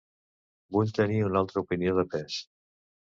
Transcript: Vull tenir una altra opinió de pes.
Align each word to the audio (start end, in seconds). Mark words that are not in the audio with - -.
Vull 0.77 0.93
tenir 0.99 1.19
una 1.27 1.39
altra 1.43 1.65
opinió 1.67 1.95
de 1.99 2.07
pes. 2.15 2.41